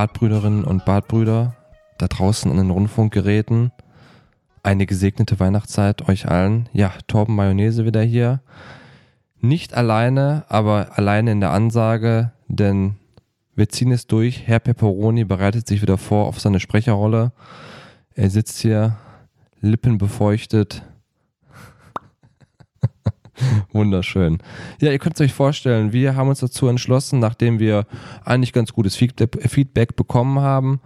Badbrüderinnen 0.00 0.64
und 0.64 0.86
Badbrüder 0.86 1.56
da 1.98 2.08
draußen 2.08 2.50
an 2.50 2.56
den 2.56 2.70
Rundfunkgeräten. 2.70 3.70
Eine 4.62 4.86
gesegnete 4.86 5.38
Weihnachtszeit 5.38 6.08
euch 6.08 6.26
allen. 6.26 6.70
Ja, 6.72 6.94
Torben 7.06 7.36
Mayonnaise 7.36 7.84
wieder 7.84 8.00
hier. 8.00 8.40
Nicht 9.42 9.74
alleine, 9.74 10.46
aber 10.48 10.96
alleine 10.96 11.32
in 11.32 11.40
der 11.40 11.50
Ansage, 11.50 12.32
denn 12.48 12.94
wir 13.54 13.68
ziehen 13.68 13.92
es 13.92 14.06
durch. 14.06 14.46
Herr 14.46 14.60
Pepperoni 14.60 15.24
bereitet 15.24 15.68
sich 15.68 15.82
wieder 15.82 15.98
vor 15.98 16.28
auf 16.28 16.40
seine 16.40 16.60
Sprecherrolle. 16.60 17.32
Er 18.14 18.30
sitzt 18.30 18.58
hier, 18.60 18.96
Lippen 19.60 19.98
befeuchtet. 19.98 20.82
Wunderschön. 23.72 24.38
Ja, 24.80 24.90
ihr 24.90 24.98
könnt 24.98 25.16
es 25.16 25.20
euch 25.20 25.32
vorstellen, 25.32 25.92
wir 25.92 26.16
haben 26.16 26.28
uns 26.28 26.40
dazu 26.40 26.68
entschlossen, 26.68 27.18
nachdem 27.18 27.58
wir 27.58 27.86
eigentlich 28.24 28.52
ganz 28.52 28.72
gutes 28.72 28.96
Feedback 28.96 29.96
bekommen 29.96 30.40
haben, 30.40 30.80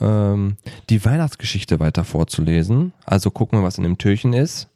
ähm, 0.00 0.56
die 0.90 1.04
Weihnachtsgeschichte 1.04 1.80
weiter 1.80 2.04
vorzulesen. 2.04 2.92
Also 3.04 3.30
gucken 3.30 3.58
wir, 3.58 3.64
was 3.64 3.78
in 3.78 3.84
dem 3.84 3.98
Türchen 3.98 4.32
ist. 4.32 4.68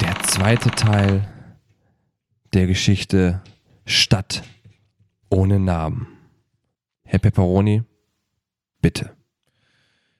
Der 0.00 0.14
zweite 0.22 0.70
Teil 0.70 1.28
der 2.52 2.66
Geschichte 2.66 3.40
Stadt 3.86 4.42
ohne 5.30 5.58
Namen. 5.58 6.06
Herr 7.04 7.18
Pepperoni, 7.18 7.82
bitte. 8.80 9.13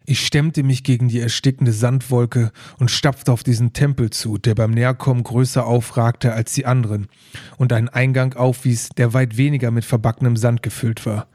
Ich 0.06 0.27
stemmte 0.27 0.62
mich 0.62 0.84
gegen 0.84 1.08
die 1.08 1.20
erstickende 1.20 1.72
Sandwolke 1.72 2.52
und 2.78 2.91
stapfte 2.91 3.33
auf 3.33 3.42
diesen 3.42 3.72
Tempel 3.72 4.10
zu, 4.10 4.36
der 4.36 4.55
beim 4.55 4.72
Näherkommen 4.72 5.24
größer 5.24 5.64
aufragte 5.64 6.34
als 6.34 6.52
die 6.52 6.66
anderen 6.66 7.08
und 7.56 7.72
einen 7.72 7.88
Eingang 7.88 8.34
aufwies, 8.34 8.91
der 8.91 9.14
weit 9.14 9.38
weniger 9.38 9.70
mit 9.70 9.86
verbackenem 9.86 10.36
Sand 10.36 10.62
gefüllt 10.62 11.06
war. 11.06 11.28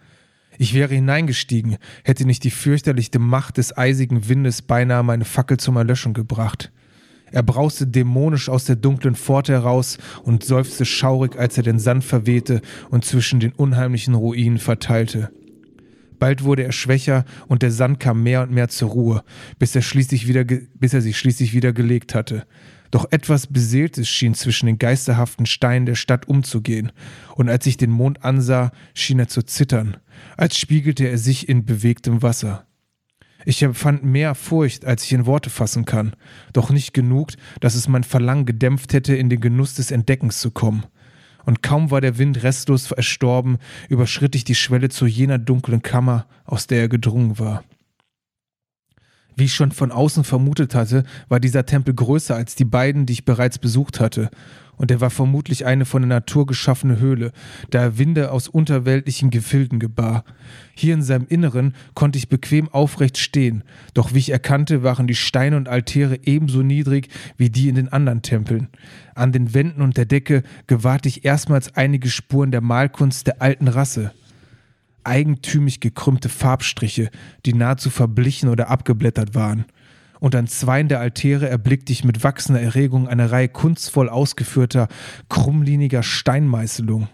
Ich 0.59 0.75
wäre 0.75 0.93
hineingestiegen, 0.93 1.77
hätte 2.03 2.25
nicht 2.25 2.43
die 2.43 2.51
fürchterliche 2.51 3.17
Macht 3.17 3.57
des 3.57 3.75
eisigen 3.75 4.29
Windes 4.29 4.61
beinahe 4.61 5.01
meine 5.01 5.25
Fackel 5.25 5.57
zum 5.57 5.75
Erlöschen 5.77 6.13
gebracht. 6.13 6.71
Er 7.31 7.43
brauste 7.43 7.87
dämonisch 7.87 8.49
aus 8.49 8.65
der 8.65 8.75
dunklen 8.75 9.15
Pforte 9.15 9.53
heraus 9.53 9.97
und 10.23 10.43
seufzte 10.43 10.85
schaurig, 10.85 11.37
als 11.37 11.57
er 11.57 11.63
den 11.63 11.79
Sand 11.79 12.03
verwehte 12.03 12.61
und 12.89 13.05
zwischen 13.05 13.39
den 13.39 13.53
unheimlichen 13.53 14.13
Ruinen 14.13 14.59
verteilte. 14.59 15.31
Bald 16.19 16.43
wurde 16.43 16.63
er 16.63 16.71
schwächer 16.71 17.25
und 17.47 17.61
der 17.61 17.71
Sand 17.71 17.99
kam 17.99 18.23
mehr 18.23 18.43
und 18.43 18.51
mehr 18.51 18.67
zur 18.67 18.89
Ruhe, 18.89 19.23
bis 19.57 19.75
er, 19.75 19.81
schließlich 19.81 20.27
wieder 20.27 20.43
bis 20.43 20.93
er 20.93 21.01
sich 21.01 21.17
schließlich 21.17 21.53
wieder 21.53 21.73
gelegt 21.73 22.13
hatte. 22.13 22.45
Doch 22.91 23.05
etwas 23.11 23.47
Beseeltes 23.47 24.09
schien 24.09 24.33
zwischen 24.33 24.65
den 24.65 24.79
geisterhaften 24.79 25.45
Steinen 25.45 25.85
der 25.85 25.95
Stadt 25.95 26.27
umzugehen, 26.27 26.91
und 27.35 27.47
als 27.47 27.65
ich 27.65 27.77
den 27.77 27.91
Mond 27.91 28.23
ansah, 28.23 28.71
schien 28.93 29.19
er 29.19 29.27
zu 29.27 29.43
zittern, 29.43 29.97
als 30.37 30.57
spiegelte 30.57 31.07
er 31.07 31.17
sich 31.17 31.47
in 31.47 31.65
bewegtem 31.65 32.21
Wasser. 32.21 32.65
Ich 33.45 33.63
empfand 33.63 34.03
mehr 34.03 34.35
Furcht, 34.35 34.85
als 34.85 35.03
ich 35.03 35.13
in 35.13 35.25
Worte 35.25 35.49
fassen 35.49 35.85
kann, 35.85 36.15
doch 36.51 36.71
nicht 36.71 36.93
genug, 36.93 37.31
dass 37.61 37.75
es 37.75 37.87
mein 37.87 38.03
Verlangen 38.03 38.45
gedämpft 38.45 38.91
hätte, 38.93 39.15
in 39.15 39.29
den 39.29 39.39
Genuss 39.39 39.75
des 39.75 39.91
Entdeckens 39.91 40.39
zu 40.39 40.51
kommen. 40.51 40.83
Und 41.45 41.63
kaum 41.63 41.91
war 41.91 42.01
der 42.01 42.17
Wind 42.17 42.43
restlos 42.43 42.91
erstorben, 42.91 43.57
überschritt 43.87 44.35
ich 44.35 44.43
die 44.43 44.55
Schwelle 44.55 44.89
zu 44.89 45.05
jener 45.05 45.37
dunklen 45.37 45.81
Kammer, 45.81 46.25
aus 46.45 46.67
der 46.67 46.81
er 46.81 46.89
gedrungen 46.89 47.39
war. 47.39 47.63
Wie 49.39 49.45
ich 49.45 49.53
schon 49.53 49.71
von 49.71 49.93
außen 49.93 50.25
vermutet 50.25 50.75
hatte, 50.75 51.05
war 51.29 51.39
dieser 51.39 51.65
Tempel 51.65 51.93
größer 51.93 52.35
als 52.35 52.55
die 52.55 52.65
beiden, 52.65 53.05
die 53.05 53.13
ich 53.13 53.23
bereits 53.23 53.57
besucht 53.57 54.01
hatte, 54.01 54.29
und 54.75 54.91
er 54.91 54.99
war 54.99 55.09
vermutlich 55.09 55.65
eine 55.65 55.85
von 55.85 56.01
der 56.01 56.09
Natur 56.09 56.45
geschaffene 56.45 56.99
Höhle, 56.99 57.31
da 57.69 57.79
er 57.79 57.97
Winde 57.97 58.33
aus 58.33 58.49
unterweltlichen 58.49 59.29
Gefilden 59.29 59.79
gebar. 59.79 60.25
Hier 60.73 60.93
in 60.93 61.01
seinem 61.01 61.25
Inneren 61.29 61.73
konnte 61.93 62.17
ich 62.17 62.27
bequem 62.27 62.67
aufrecht 62.67 63.17
stehen, 63.17 63.63
doch 63.93 64.13
wie 64.13 64.19
ich 64.19 64.31
erkannte, 64.31 64.83
waren 64.83 65.07
die 65.07 65.15
Steine 65.15 65.55
und 65.55 65.69
Altäre 65.69 66.19
ebenso 66.23 66.61
niedrig 66.61 67.07
wie 67.37 67.49
die 67.49 67.69
in 67.69 67.75
den 67.75 67.87
anderen 67.87 68.21
Tempeln. 68.21 68.67
An 69.15 69.31
den 69.31 69.53
Wänden 69.53 69.81
und 69.81 69.95
der 69.95 70.05
Decke 70.05 70.43
gewahrte 70.67 71.07
ich 71.07 71.23
erstmals 71.23 71.77
einige 71.77 72.09
Spuren 72.09 72.51
der 72.51 72.61
Malkunst 72.61 73.25
der 73.25 73.41
alten 73.41 73.69
Rasse 73.69 74.11
eigentümlich 75.03 75.79
gekrümmte 75.79 76.29
Farbstriche, 76.29 77.09
die 77.45 77.53
nahezu 77.53 77.89
verblichen 77.89 78.49
oder 78.49 78.69
abgeblättert 78.69 79.35
waren 79.35 79.65
und 80.19 80.35
an 80.35 80.47
zweien 80.47 80.87
der 80.87 80.99
Altäre 80.99 81.49
erblickte 81.49 81.93
ich 81.93 82.03
mit 82.03 82.23
wachsender 82.23 82.61
Erregung 82.61 83.07
eine 83.07 83.31
Reihe 83.31 83.49
kunstvoll 83.49 84.09
ausgeführter, 84.09 84.87
krummliniger 85.29 86.03
Steinmeißelungen. 86.03 87.09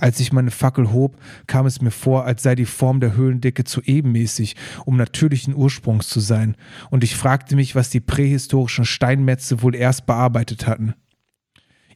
Als 0.00 0.20
ich 0.20 0.32
meine 0.32 0.52
Fackel 0.52 0.92
hob, 0.92 1.20
kam 1.48 1.66
es 1.66 1.80
mir 1.80 1.90
vor, 1.90 2.24
als 2.24 2.44
sei 2.44 2.54
die 2.54 2.66
Form 2.66 3.00
der 3.00 3.16
Höhlendecke 3.16 3.64
zu 3.64 3.82
ebenmäßig, 3.82 4.54
um 4.84 4.96
natürlichen 4.96 5.56
Ursprungs 5.56 6.08
zu 6.08 6.20
sein, 6.20 6.54
und 6.90 7.02
ich 7.02 7.16
fragte 7.16 7.56
mich, 7.56 7.74
was 7.74 7.90
die 7.90 7.98
prähistorischen 7.98 8.84
Steinmetze 8.84 9.60
wohl 9.60 9.74
erst 9.74 10.06
bearbeitet 10.06 10.68
hatten. 10.68 10.94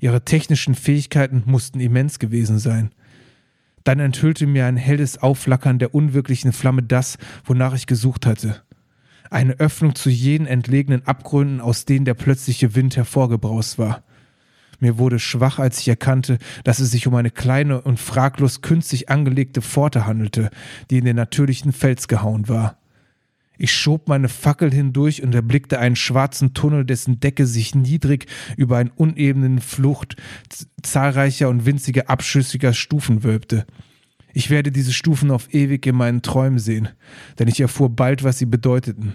Ihre 0.01 0.25
technischen 0.25 0.75
Fähigkeiten 0.75 1.45
mussten 1.47 1.79
immens 1.79 2.19
gewesen 2.19 2.59
sein. 2.59 2.91
Dann 3.85 4.01
enthüllte 4.01 4.47
mir 4.47 4.67
ein 4.67 4.77
helles 4.77 5.23
Aufflackern 5.23 5.79
der 5.79 5.95
unwirklichen 5.95 6.53
Flamme 6.53 6.83
das, 6.83 7.19
wonach 7.45 7.75
ich 7.75 7.87
gesucht 7.87 8.27
hatte 8.27 8.63
eine 9.33 9.55
Öffnung 9.55 9.95
zu 9.95 10.11
jenen 10.11 10.47
entlegenen 10.47 11.07
Abgründen, 11.07 11.61
aus 11.61 11.85
denen 11.85 12.05
der 12.05 12.15
plötzliche 12.15 12.75
Wind 12.75 12.97
hervorgebraust 12.97 13.79
war. 13.79 14.03
Mir 14.79 14.99
wurde 14.99 15.19
schwach, 15.19 15.59
als 15.59 15.79
ich 15.79 15.89
erkannte, 15.89 16.39
dass 16.65 16.81
es 16.81 16.91
sich 16.91 17.07
um 17.07 17.15
eine 17.15 17.31
kleine 17.31 17.81
und 17.81 18.01
fraglos 18.01 18.63
künstlich 18.63 19.09
angelegte 19.09 19.63
Pforte 19.63 20.07
handelte, 20.07 20.51
die 20.91 20.99
in 20.99 21.05
den 21.05 21.17
natürlichen 21.17 21.73
Fels 21.73 22.09
gehauen 22.09 22.49
war. 22.49 22.79
Ich 23.63 23.73
schob 23.77 24.09
meine 24.09 24.29
Fackel 24.29 24.75
hindurch 24.75 25.23
und 25.23 25.37
erblickte 25.37 25.79
einen 25.79 25.95
schwarzen 25.95 26.53
Tunnel, 26.53 26.85
dessen 26.85 27.21
Decke 27.21 27.47
sich 27.47 27.77
niedrig 27.77 28.27
über 28.57 28.79
einen 28.79 28.91
unebenen 28.91 29.61
Flucht 29.61 30.17
zahlreicher 30.83 31.49
und 31.49 31.65
winziger 31.65 32.11
abschüssiger 32.11 32.73
Stufen 32.73 33.23
wölbte. 33.23 33.65
Ich 34.35 34.51
werde 34.51 34.73
diese 34.73 34.93
Stufen 34.93 35.31
auf 35.31 35.55
ewig 35.55 35.87
in 35.87 35.95
meinen 35.95 36.23
Träumen 36.23 36.59
sehen, 36.59 36.89
denn 37.39 37.47
ich 37.47 37.61
erfuhr 37.61 37.89
bald, 37.89 38.25
was 38.25 38.37
sie 38.37 38.47
bedeuteten. 38.47 39.15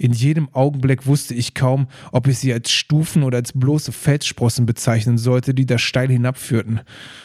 In 0.00 0.12
jedem 0.12 0.48
Augenblick 0.54 1.06
wusste 1.06 1.34
ich 1.34 1.54
kaum, 1.54 1.88
ob 2.12 2.28
ich 2.28 2.38
sie 2.38 2.52
als 2.52 2.70
Stufen 2.70 3.24
oder 3.24 3.38
als 3.38 3.52
bloße 3.52 3.90
Felssprossen 3.90 4.64
bezeichnen 4.64 5.18
sollte, 5.18 5.54
die 5.54 5.66
da 5.66 5.76
steil 5.76 6.08
hinabführten. 6.08 6.80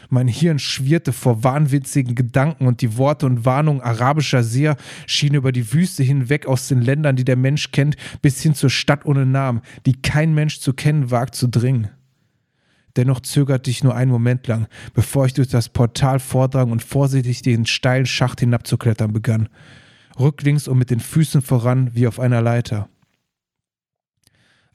Mein 0.10 0.28
Hirn 0.28 0.58
schwirrte 0.58 1.14
vor 1.14 1.44
wahnwitzigen 1.44 2.16
Gedanken 2.16 2.66
und 2.66 2.82
die 2.82 2.98
Worte 2.98 3.28
und 3.28 3.46
Warnungen 3.46 3.82
arabischer 3.82 4.42
Seher 4.42 4.76
schienen 5.06 5.36
über 5.36 5.52
die 5.52 5.72
Wüste 5.72 6.02
hinweg 6.02 6.48
aus 6.48 6.68
den 6.68 6.82
Ländern, 6.82 7.16
die 7.16 7.26
der 7.26 7.36
Mensch 7.36 7.72
kennt, 7.72 7.96
bis 8.24 8.42
hin 8.42 8.56
zur 8.56 8.72
Stadt 8.72 9.06
ohne 9.06 9.28
Namen, 9.28 9.62
die 9.86 10.02
kein 10.02 10.34
Mensch 10.34 10.60
zu 10.60 10.74
kennen 10.74 11.12
wagt, 11.12 11.36
zu 11.36 11.48
dringen. 11.48 11.90
Dennoch 12.96 13.20
zögerte 13.20 13.70
ich 13.70 13.84
nur 13.84 13.96
einen 13.96 14.12
Moment 14.12 14.48
lang, 14.48 14.68
bevor 14.96 15.28
ich 15.28 15.34
durch 15.34 15.48
das 15.48 15.70
Portal 15.70 16.20
vordrang 16.20 16.72
und 16.72 16.84
vorsichtig 16.84 17.44
den 17.44 17.68
steilen 17.68 18.08
Schacht 18.08 18.40
hinabzuklettern 18.40 19.14
begann. 19.14 19.50
Rücklings 20.20 20.68
und 20.68 20.78
mit 20.78 20.90
den 20.90 21.00
Füßen 21.00 21.42
voran 21.42 21.92
wie 21.94 22.08
auf 22.08 22.20
einer 22.20 22.42
Leiter. 22.42 22.90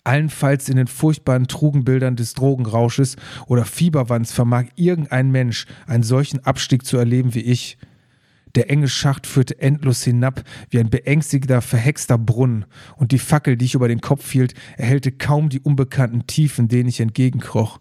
Allenfalls 0.05 0.69
in 0.69 0.76
den 0.76 0.87
furchtbaren 0.87 1.49
Trugenbildern 1.49 2.17
des 2.17 2.32
Drogenrausches 2.32 3.17
oder 3.46 3.64
Fieberwands 3.64 4.32
vermag 4.32 4.67
irgendein 4.75 5.31
Mensch 5.31 5.67
einen 5.87 6.02
solchen 6.02 6.44
Abstieg 6.46 6.87
zu 6.87 6.96
erleben 6.96 7.35
wie 7.35 7.43
ich. 7.43 7.76
Der 8.55 8.70
enge 8.70 8.88
Schacht 8.88 9.26
führte 9.26 9.61
endlos 9.61 10.02
hinab 10.02 10.43
wie 10.70 10.79
ein 10.79 10.88
beängstigender, 10.88 11.61
verhexter 11.61 12.17
Brunnen, 12.17 12.64
und 12.96 13.12
die 13.12 13.19
Fackel, 13.19 13.58
die 13.58 13.67
ich 13.67 13.75
über 13.75 13.88
den 13.88 14.00
Kopf 14.00 14.31
hielt, 14.31 14.55
erhellte 14.79 15.12
kaum 15.12 15.50
die 15.50 15.61
unbekannten 15.61 16.26
Tiefen, 16.26 16.69
denen 16.69 16.88
ich 16.88 17.00
entgegenkroch. 17.00 17.79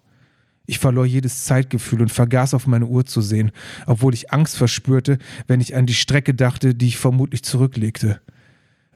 Ich 0.70 0.80
verlor 0.80 1.06
jedes 1.06 1.46
Zeitgefühl 1.46 2.02
und 2.02 2.12
vergaß 2.12 2.54
auf 2.54 2.68
meine 2.68 2.86
Uhr 2.86 3.06
zu 3.06 3.22
sehen, 3.22 3.52
obwohl 3.86 4.14
ich 4.14 4.34
Angst 4.34 4.58
verspürte, 4.58 5.18
wenn 5.48 5.62
ich 5.62 5.76
an 5.76 5.86
die 5.86 5.94
Strecke 5.94 6.34
dachte, 6.34 6.76
die 6.76 6.88
ich 6.88 6.98
vermutlich 6.98 7.44
zurücklegte. 7.44 8.20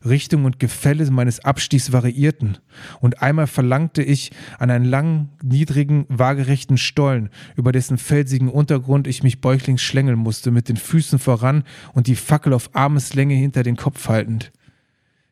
Richtung 0.03 0.43
und 0.43 0.59
Gefälle 0.59 1.09
meines 1.11 1.39
Abstiegs 1.45 1.93
variierten, 1.93 2.57
und 2.99 3.21
einmal 3.21 3.47
verlangte 3.47 4.03
ich 4.03 4.31
an 4.59 4.69
einen 4.69 4.83
langen, 4.83 5.29
niedrigen, 5.41 6.05
waagerechten 6.09 6.77
Stollen, 6.77 7.29
über 7.55 7.71
dessen 7.71 7.97
felsigen 7.97 8.49
Untergrund 8.49 9.07
ich 9.07 9.23
mich 9.23 9.39
bäuchlings 9.39 9.81
schlängeln 9.81 10.19
musste, 10.19 10.51
mit 10.51 10.67
den 10.67 10.77
Füßen 10.77 11.19
voran 11.19 11.63
und 11.93 12.07
die 12.07 12.15
Fackel 12.15 12.51
auf 12.51 12.71
Armeslänge 12.73 13.35
hinter 13.35 13.63
den 13.63 13.77
Kopf 13.77 14.09
haltend. 14.09 14.51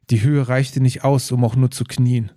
Die 0.10 0.22
Höhe 0.22 0.48
reichte 0.48 0.80
nicht 0.80 1.04
aus, 1.04 1.32
um 1.32 1.44
auch 1.44 1.58
nur 1.58 1.72
zu 1.72 1.84
knien. 1.84 2.32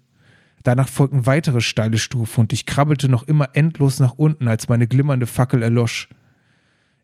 Danach 0.62 0.88
folgten 0.88 1.26
weitere 1.26 1.60
steile 1.60 1.98
Stufen 1.98 2.42
und 2.42 2.52
ich 2.52 2.66
krabbelte 2.66 3.08
noch 3.08 3.24
immer 3.24 3.50
endlos 3.54 4.00
nach 4.00 4.14
unten, 4.14 4.48
als 4.48 4.68
meine 4.68 4.86
glimmernde 4.86 5.26
Fackel 5.26 5.62
erlosch. 5.62 6.08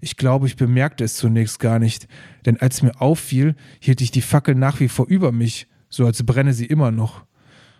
Ich 0.00 0.16
glaube, 0.16 0.46
ich 0.46 0.56
bemerkte 0.56 1.02
es 1.02 1.16
zunächst 1.16 1.58
gar 1.58 1.78
nicht, 1.78 2.06
denn 2.46 2.60
als 2.60 2.82
mir 2.82 3.00
auffiel, 3.00 3.56
hielt 3.81 4.00
ich 4.00 4.12
die 4.12 4.22
Fackel 4.22 4.55
nach 4.55 4.78
wie 4.78 4.88
vor 4.88 5.06
über 5.08 5.32
mich, 5.32 5.66
so 5.88 6.06
als 6.06 6.22
brenne 6.25 6.52
sie 6.52 6.66
immer 6.66 6.93
noch. 6.93 7.25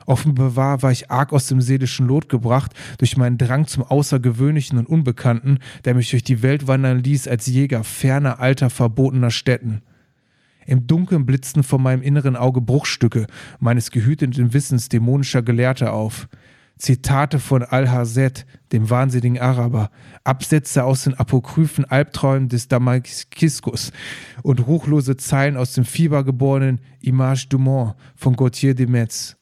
Offenbar 0.05 0.83
war 0.83 0.91
ich 0.91 1.11
arg 1.11 1.35
aus 1.35 1.49
dem 1.49 1.61
seelischen 1.61 2.09
Lot 2.09 2.31
gebracht 2.31 2.73
durch 2.97 3.19
meinen 3.19 3.37
Drang 3.37 3.67
zum 3.67 3.85
Außergewöhnlichen 3.85 4.79
und 4.79 4.89
Unbekannten, 4.89 5.59
der 5.85 5.95
mich 5.95 6.11
durch 6.11 6.25
die 6.25 6.43
Welt 6.43 6.67
wandern 6.67 7.05
ließ 7.05 7.29
als 7.29 7.47
Jäger 7.47 7.85
ferner, 7.85 8.41
alter, 8.41 8.71
verbotener 8.71 9.31
Städten. 9.31 9.83
Im 10.69 10.87
Dunkeln 10.87 11.25
blitzten 11.25 11.63
vor 11.63 11.79
meinem 11.79 12.03
inneren 12.03 12.37
Auge 12.37 12.61
Bruchstücke 12.61 13.27
meines 13.59 13.91
gehüteten 13.91 14.53
Wissens 14.53 14.91
dämonischer 14.91 15.41
Gelehrter 15.41 15.95
auf. 15.95 16.29
Zitate 16.77 17.39
von 17.39 17.63
Al-Hazet, 17.63 18.45
dem 18.71 18.91
wahnsinnigen 18.91 19.41
Araber, 19.41 19.91
Absätze 20.25 20.85
aus 20.85 21.05
den 21.05 21.15
apokryphen 21.15 21.87
Albträumen 21.87 22.51
des 22.51 22.69
Damaskiskus 22.69 23.93
und 24.43 24.67
ruchlose 24.67 25.17
Zeilen 25.17 25.57
aus 25.57 25.73
dem 25.73 25.87
fiebergeborenen 25.87 26.83
Image 27.01 27.47
du 27.49 27.59
Monde 27.59 27.95
von 28.15 28.37
Gauthier 28.37 28.75
de 28.75 28.87
Metz. 28.87 29.37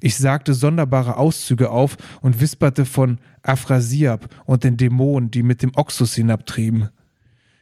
Ich 0.00 0.16
sagte 0.16 0.52
sonderbare 0.52 1.16
Auszüge 1.16 1.70
auf 1.70 1.96
und 2.22 2.40
wisperte 2.40 2.86
von 2.86 3.20
Aphrasiab 3.42 4.28
und 4.46 4.64
den 4.64 4.76
Dämonen, 4.76 5.30
die 5.30 5.44
mit 5.44 5.62
dem 5.62 5.70
Oxus 5.76 6.16
hinabtrieben. 6.16 6.88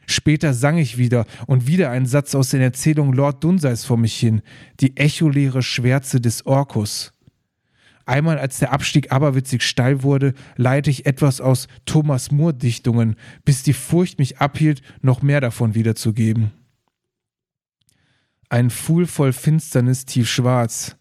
Später 0.09 0.53
sang 0.53 0.77
ich 0.77 0.97
wieder 0.97 1.25
und 1.47 1.67
wieder 1.67 1.91
einen 1.91 2.05
Satz 2.05 2.33
aus 2.33 2.49
den 2.49 2.61
Erzählungen 2.61 3.13
Lord 3.13 3.43
Dunseis 3.43 3.83
vor 3.83 3.97
mich 3.97 4.17
hin, 4.17 4.41
die 4.79 4.95
echoleere 4.95 5.61
Schwärze 5.61 6.21
des 6.21 6.45
Orkus. 6.45 7.13
Einmal, 8.05 8.39
als 8.39 8.59
der 8.59 8.71
Abstieg 8.71 9.11
aberwitzig 9.11 9.63
steil 9.63 10.01
wurde, 10.01 10.33
leite 10.55 10.89
ich 10.89 11.05
etwas 11.05 11.41
aus 11.41 11.67
Thomas 11.85 12.31
Moore 12.31 12.53
Dichtungen, 12.53 13.17
bis 13.43 13.63
die 13.63 13.73
Furcht 13.73 14.17
mich 14.17 14.39
abhielt, 14.39 14.81
noch 15.01 15.21
mehr 15.21 15.41
davon 15.41 15.75
wiederzugeben. 15.75 16.51
Ein 18.47 18.69
Pfuhl 18.69 19.07
voll 19.07 19.33
Finsternis 19.33 20.05
tiefschwarz, 20.05 20.95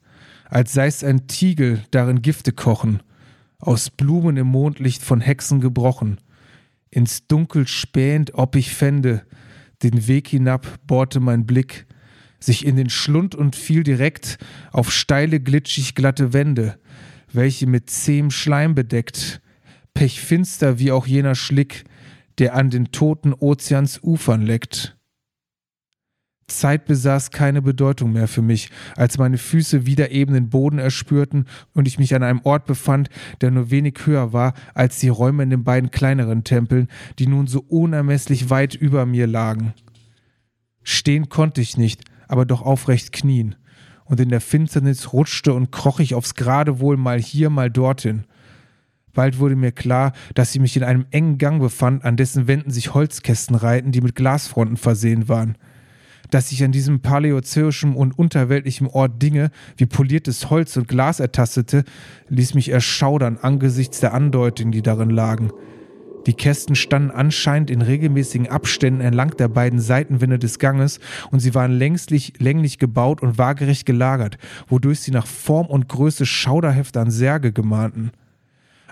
als 0.50 0.72
sei 0.72 0.88
es 0.88 1.04
ein 1.04 1.28
Tiegel, 1.28 1.84
darin 1.92 2.22
Gifte 2.22 2.50
kochen, 2.50 3.04
aus 3.58 3.88
Blumen 3.88 4.36
im 4.36 4.48
Mondlicht 4.48 5.04
von 5.04 5.20
Hexen 5.20 5.60
gebrochen, 5.60 6.18
ins 6.90 7.26
Dunkel 7.26 7.66
spähend, 7.66 8.34
ob 8.34 8.56
ich 8.56 8.74
fände, 8.74 9.26
den 9.82 10.06
Weg 10.08 10.28
hinab 10.28 10.66
bohrte 10.86 11.20
mein 11.20 11.46
Blick, 11.46 11.86
sich 12.40 12.64
in 12.64 12.76
den 12.76 12.90
Schlund 12.90 13.34
und 13.34 13.56
fiel 13.56 13.82
direkt 13.82 14.38
auf 14.72 14.92
steile, 14.92 15.40
glitschig 15.40 15.94
glatte 15.94 16.32
Wände, 16.32 16.78
welche 17.32 17.66
mit 17.66 17.90
zähem 17.90 18.30
Schleim 18.30 18.74
bedeckt, 18.74 19.40
pechfinster 19.94 20.78
wie 20.78 20.92
auch 20.92 21.06
jener 21.06 21.34
Schlick, 21.34 21.84
der 22.38 22.54
an 22.54 22.70
den 22.70 22.92
toten 22.92 23.32
Ozeans 23.32 24.00
Ufern 24.02 24.42
leckt. 24.42 24.95
Zeit 26.48 26.86
besaß 26.86 27.32
keine 27.32 27.60
Bedeutung 27.60 28.12
mehr 28.12 28.28
für 28.28 28.42
mich, 28.42 28.70
als 28.96 29.18
meine 29.18 29.38
Füße 29.38 29.84
wieder 29.86 30.10
eben 30.12 30.34
den 30.34 30.48
Boden 30.48 30.78
erspürten 30.78 31.46
und 31.72 31.88
ich 31.88 31.98
mich 31.98 32.14
an 32.14 32.22
einem 32.22 32.40
Ort 32.44 32.66
befand, 32.66 33.08
der 33.40 33.50
nur 33.50 33.70
wenig 33.70 33.98
höher 34.04 34.32
war 34.32 34.54
als 34.72 34.98
die 35.00 35.08
Räume 35.08 35.42
in 35.42 35.50
den 35.50 35.64
beiden 35.64 35.90
kleineren 35.90 36.44
Tempeln, 36.44 36.88
die 37.18 37.26
nun 37.26 37.48
so 37.48 37.64
unermesslich 37.68 38.48
weit 38.48 38.74
über 38.74 39.06
mir 39.06 39.26
lagen. 39.26 39.74
Stehen 40.84 41.28
konnte 41.28 41.60
ich 41.60 41.76
nicht, 41.76 42.04
aber 42.28 42.44
doch 42.44 42.62
aufrecht 42.62 43.12
knien 43.12 43.56
und 44.04 44.20
in 44.20 44.28
der 44.28 44.40
Finsternis 44.40 45.12
rutschte 45.12 45.52
und 45.52 45.72
kroch 45.72 45.98
ich 45.98 46.14
aufs 46.14 46.34
Geradewohl 46.34 46.96
mal 46.96 47.20
hier, 47.20 47.50
mal 47.50 47.70
dorthin. 47.70 48.24
Bald 49.12 49.38
wurde 49.38 49.56
mir 49.56 49.72
klar, 49.72 50.12
dass 50.34 50.54
ich 50.54 50.60
mich 50.60 50.76
in 50.76 50.84
einem 50.84 51.06
engen 51.10 51.38
Gang 51.38 51.60
befand, 51.60 52.04
an 52.04 52.16
dessen 52.16 52.46
Wänden 52.46 52.70
sich 52.70 52.94
Holzkästen 52.94 53.56
reihten, 53.56 53.90
die 53.90 54.02
mit 54.02 54.14
Glasfronten 54.14 54.76
versehen 54.76 55.28
waren. 55.28 55.56
Dass 56.30 56.50
ich 56.52 56.64
an 56.64 56.72
diesem 56.72 57.00
paläozoischen 57.00 57.94
und 57.94 58.18
unterweltlichen 58.18 58.88
Ort 58.88 59.22
Dinge 59.22 59.50
wie 59.76 59.86
poliertes 59.86 60.50
Holz 60.50 60.76
und 60.76 60.88
Glas 60.88 61.20
ertastete, 61.20 61.84
ließ 62.28 62.54
mich 62.54 62.70
erschaudern 62.70 63.38
angesichts 63.40 64.00
der 64.00 64.12
Andeutungen, 64.12 64.72
die 64.72 64.82
darin 64.82 65.10
lagen. 65.10 65.50
Die 66.26 66.34
Kästen 66.34 66.74
standen 66.74 67.12
anscheinend 67.12 67.70
in 67.70 67.82
regelmäßigen 67.82 68.48
Abständen 68.48 69.00
entlang 69.00 69.36
der 69.36 69.46
beiden 69.46 69.78
Seitenwände 69.78 70.40
des 70.40 70.58
Ganges 70.58 70.98
und 71.30 71.38
sie 71.38 71.54
waren 71.54 71.70
längslich, 71.70 72.32
länglich 72.38 72.78
gebaut 72.78 73.22
und 73.22 73.38
waagerecht 73.38 73.86
gelagert, 73.86 74.36
wodurch 74.66 75.00
sie 75.00 75.12
nach 75.12 75.26
Form 75.26 75.66
und 75.66 75.88
Größe 75.88 76.26
schauderhaft 76.26 76.96
an 76.96 77.12
Särge 77.12 77.52
gemahnten. 77.52 78.10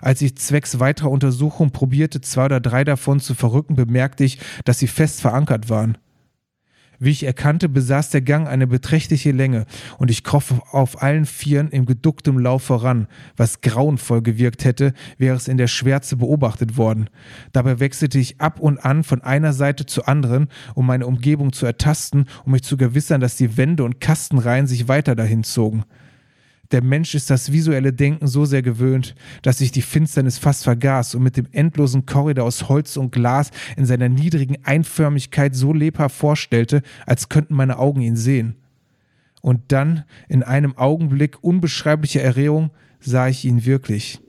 Als 0.01 0.23
ich 0.23 0.37
zwecks 0.37 0.79
weiterer 0.79 1.11
Untersuchung 1.11 1.71
probierte, 1.71 2.21
zwei 2.21 2.45
oder 2.47 2.61
drei 2.61 2.85
davon 2.85 3.19
zu 3.19 3.35
verrücken, 3.35 3.75
bemerkte 3.75 4.23
ich, 4.23 4.39
dass 4.65 4.79
sie 4.79 4.87
fest 4.87 5.21
verankert 5.21 5.69
waren. 5.71 5.99
Wie 6.99 7.11
ich 7.11 7.25
erkannte, 7.25 7.69
besaß 7.69 8.11
der 8.11 8.23
Gang 8.23 8.47
eine 8.47 8.67
beträchtliche 8.67 9.33
Länge 9.33 9.67
und 9.99 10.11
ich 10.11 10.25
kroch 10.25 10.45
auf 10.71 11.03
allen 11.03 11.27
Vieren 11.27 11.71
im 11.71 11.87
geducktem 11.87 12.39
Lauf 12.39 12.65
voran, 12.65 13.09
was 13.37 13.61
grauenvoll 13.61 14.23
gewirkt 14.23 14.65
hätte, 14.65 14.93
wäre 15.19 15.37
es 15.37 15.49
in 15.49 15.57
der 15.57 15.69
Schwärze 15.69 16.17
beobachtet 16.17 16.77
worden. 16.77 17.11
Dabei 17.53 17.81
wechselte 17.81 18.19
ich 18.19 18.41
ab 18.41 18.61
und 18.61 18.79
an 18.85 19.05
von 19.05 19.23
einer 19.23 19.53
Seite 19.53 19.87
zur 19.87 20.09
anderen, 20.09 20.49
um 20.75 20.87
meine 20.87 21.07
Umgebung 21.07 21.53
zu 21.53 21.67
ertasten, 21.67 22.27
um 22.45 22.53
mich 22.53 22.63
zu 22.63 22.77
gewissern, 22.77 23.21
dass 23.21 23.37
die 23.37 23.57
Wände 23.57 23.85
und 23.85 24.01
Kastenreihen 24.01 24.67
sich 24.67 24.89
weiter 24.89 25.15
dahin 25.15 25.45
zogen. 25.45 25.85
Der 26.75 26.83
Mensch 26.83 27.15
ist 27.15 27.31
das 27.31 27.53
visuelle 27.53 27.93
Denken 27.93 28.27
so 28.27 28.47
sehr 28.47 28.61
gewöhnt, 28.61 29.15
dass 29.43 29.59
sich 29.59 29.71
die 29.71 29.81
Finsternis 29.81 30.39
fast 30.39 30.65
vergaß 30.65 31.15
und 31.15 31.23
mit 31.23 31.37
dem 31.37 31.47
endlosen 31.53 32.05
Korridor 32.05 32.47
aus 32.47 32.69
Holz 32.69 32.97
und 32.97 33.13
Glas 33.13 33.53
in 33.77 33.87
seiner 33.87 34.09
niedrigen 34.09 34.57
Einförmigkeit 34.65 35.55
so 35.55 35.73
lebhaft 35.73 36.17
vorstellte, 36.17 36.83
als 37.07 37.29
könnten 37.29 37.55
meine 37.55 37.79
Augen 37.79 38.01
ihn 38.01 38.17
sehen. 38.17 38.57
Und 39.41 39.61
dann, 39.69 40.03
in 40.27 40.43
einem 40.43 40.77
Augenblick 40.77 41.45
unbeschreiblicher 41.45 42.23
Erregung, 42.23 42.73
sah 42.99 43.29
ich 43.29 43.45
ihn 43.45 43.65
wirklich. 43.65 44.21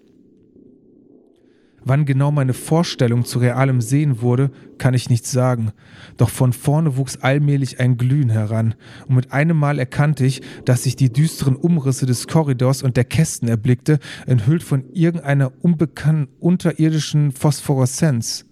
Wann 1.88 2.06
genau 2.06 2.32
meine 2.32 2.56
Vorstellung 2.56 3.26
zu 3.26 3.38
realem 3.38 3.80
Sehen 3.80 4.22
wurde, 4.22 4.50
kann 4.80 4.96
ich 4.96 5.12
nicht 5.12 5.28
sagen. 5.28 5.72
Doch 6.18 6.32
von 6.32 6.52
vorne 6.52 6.98
wuchs 6.98 7.18
allmählich 7.18 7.80
ein 7.80 7.96
Glühen 7.98 8.32
heran, 8.32 8.74
und 9.08 9.16
mit 9.16 9.32
einem 9.32 9.56
Mal 9.56 9.78
erkannte 9.78 10.26
ich, 10.26 10.42
dass 10.66 10.88
ich 10.88 10.96
die 10.96 11.14
düsteren 11.14 11.56
Umrisse 11.56 12.08
des 12.08 12.28
Korridors 12.28 12.82
und 12.82 12.98
der 12.98 13.06
Kästen 13.06 13.48
erblickte, 13.48 14.00
enthüllt 14.26 14.64
von 14.64 14.84
irgendeiner 14.94 15.52
unbekannten 15.62 16.28
unterirdischen 16.40 17.32
Phosphoreszenz. 17.32 18.46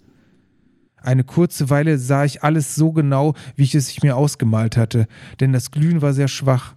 Eine 1.02 1.24
kurze 1.24 1.68
Weile 1.70 1.98
sah 1.98 2.24
ich 2.24 2.44
alles 2.44 2.76
so 2.76 2.92
genau, 2.92 3.34
wie 3.56 3.64
ich 3.64 3.74
es 3.74 4.00
mir 4.00 4.16
ausgemalt 4.16 4.76
hatte, 4.76 5.08
denn 5.40 5.52
das 5.52 5.72
Glühen 5.72 6.02
war 6.02 6.12
sehr 6.12 6.28
schwach. 6.28 6.76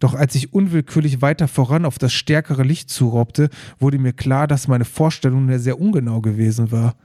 Doch 0.00 0.14
als 0.14 0.34
ich 0.34 0.52
unwillkürlich 0.52 1.22
weiter 1.22 1.48
voran 1.48 1.84
auf 1.84 1.98
das 1.98 2.12
stärkere 2.12 2.62
Licht 2.62 2.90
zuraubte, 2.90 3.48
wurde 3.78 3.98
mir 3.98 4.12
klar, 4.12 4.46
dass 4.46 4.68
meine 4.68 4.84
Vorstellung 4.84 5.56
sehr 5.58 5.80
ungenau 5.80 6.20
gewesen 6.20 6.72
war. 6.72 6.96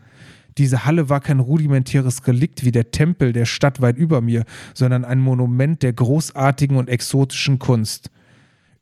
Diese 0.57 0.85
Halle 0.85 1.07
war 1.09 1.21
kein 1.21 1.39
rudimentäres 1.39 2.27
Relikt 2.27 2.65
wie 2.65 2.71
der 2.71 2.91
Tempel 2.91 3.31
der 3.31 3.45
Stadt 3.45 3.81
weit 3.81 3.97
über 3.97 4.19
mir, 4.19 4.43
sondern 4.73 5.05
ein 5.05 5.19
Monument 5.19 5.83
der 5.83 5.93
großartigen 5.93 6.75
und 6.75 6.89
exotischen 6.89 7.59
Kunst. 7.59 8.11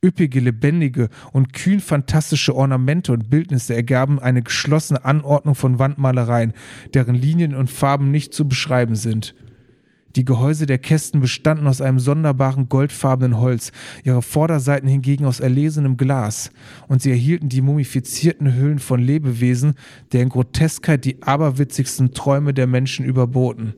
Üppige, 0.04 0.40
lebendige 0.40 1.10
und 1.34 1.54
kühn 1.54 1.80
fantastische 1.80 2.56
Ornamente 2.56 3.12
und 3.12 3.30
Bildnisse 3.30 3.76
ergaben 3.76 4.20
eine 4.20 4.44
geschlossene 4.44 5.04
Anordnung 5.04 5.56
von 5.56 5.80
Wandmalereien, 5.80 6.54
deren 6.94 7.16
Linien 7.16 7.56
und 7.56 7.70
Farben 7.70 8.12
nicht 8.12 8.34
zu 8.34 8.48
beschreiben 8.48 8.96
sind. 8.96 9.36
Die 10.18 10.26
Gehäuse 10.26 10.66
der 10.66 10.80
Kästen 10.80 11.22
bestanden 11.22 11.68
aus 11.68 11.80
einem 11.80 12.00
sonderbaren 12.00 12.70
goldfarbenen 12.70 13.40
Holz, 13.40 13.72
ihre 14.04 14.24
Vorderseiten 14.24 14.88
hingegen 14.88 15.26
aus 15.26 15.40
erlesenem 15.40 15.96
Glas, 15.96 16.50
und 16.88 17.04
sie 17.04 17.12
erhielten 17.12 17.50
die 17.50 17.62
mumifizierten 17.62 18.56
Hüllen 18.56 18.80
von 18.80 19.00
Lebewesen, 19.00 19.76
deren 20.12 20.30
Groteskheit 20.30 21.06
die 21.06 21.22
aberwitzigsten 21.22 22.16
Träume 22.16 22.56
der 22.56 22.66
Menschen 22.66 23.06
überboten. 23.06 23.76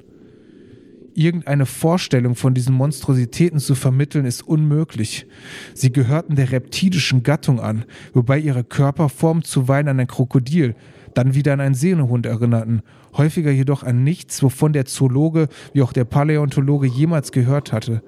Irgendeine 1.13 1.65
Vorstellung 1.65 2.35
von 2.35 2.53
diesen 2.53 2.73
Monstrositäten 2.73 3.59
zu 3.59 3.75
vermitteln, 3.75 4.23
ist 4.23 4.47
unmöglich. 4.47 5.25
Sie 5.73 5.91
gehörten 5.91 6.37
der 6.37 6.53
reptilischen 6.53 7.23
Gattung 7.23 7.59
an, 7.59 7.83
wobei 8.13 8.39
ihre 8.39 8.63
Körperform 8.63 9.43
zuweilen 9.43 9.89
an 9.89 9.99
ein 9.99 10.07
Krokodil, 10.07 10.75
dann 11.19 11.35
wieder 11.35 11.51
an 11.51 11.59
einen 11.59 11.75
Sehnerhund 11.75 12.25
erinnerten, 12.25 12.81
häufiger 13.17 13.51
jedoch 13.51 13.83
an 13.83 14.05
nichts, 14.05 14.41
wovon 14.41 14.71
der 14.71 14.85
Zoologe 14.85 15.49
wie 15.73 15.81
auch 15.81 15.91
der 15.91 16.05
Paläontologe 16.05 16.87
jemals 16.87 17.33
gehört 17.33 17.73
hatte. 17.73 18.01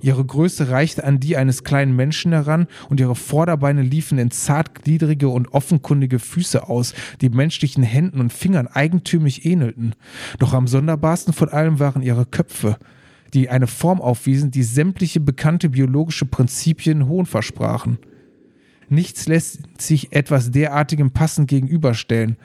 Ihre 0.00 0.24
Größe 0.24 0.70
reichte 0.70 1.04
an 1.04 1.20
die 1.20 1.36
eines 1.36 1.62
kleinen 1.62 1.94
Menschen 1.94 2.32
heran 2.32 2.66
und 2.88 3.00
ihre 3.00 3.16
Vorderbeine 3.16 3.82
liefen 3.82 4.18
in 4.18 4.30
zartgliedrige 4.30 5.28
und 5.28 5.52
offenkundige 5.52 6.18
Füße 6.18 6.68
aus, 6.68 6.94
die 7.20 7.28
menschlichen 7.28 7.82
Händen 7.82 8.20
und 8.20 8.32
Fingern 8.32 8.66
eigentümlich 8.66 9.44
ähnelten. 9.44 9.94
Doch 10.38 10.54
am 10.54 10.68
sonderbarsten 10.68 11.34
von 11.34 11.50
allem 11.50 11.80
waren 11.80 12.00
ihre 12.00 12.24
Köpfe, 12.24 12.78
die 13.34 13.50
eine 13.50 13.66
Form 13.66 14.00
aufwiesen, 14.00 14.50
die 14.50 14.62
sämtliche 14.62 15.20
bekannte 15.20 15.68
biologische 15.68 16.24
Prinzipien 16.24 17.08
hohn 17.08 17.26
versprachen. 17.26 17.98
Nichts 18.90 19.26
lässt 19.26 19.60
sich 19.78 20.12
etwas 20.12 20.50
derartigem 20.50 21.10
passend 21.10 21.48
gegenüberstellen. 21.48 22.36